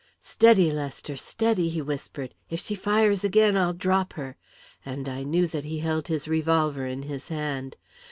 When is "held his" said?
5.77-6.27